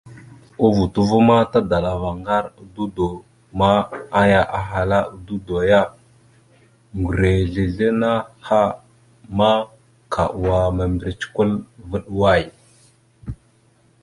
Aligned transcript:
A 0.63 0.65
vuto 0.75 1.01
va, 1.27 1.37
tadalavara 1.51 2.17
ŋgar 2.19 2.45
a 2.61 2.61
dudo 2.75 3.07
ma, 3.59 3.69
aya 4.21 4.41
ahala 4.59 4.99
a 5.05 5.11
dudo 5.25 5.55
ya: 5.71 5.81
Ŋgureslesla 6.99 7.87
naha 8.01 8.61
ma, 9.37 9.51
ka 10.13 10.23
wa 10.43 10.55
ana 10.65 10.73
mèmbirec 10.77 11.21
kwal 11.33 11.51
vaɗ 11.89 12.05
way? 12.19 12.43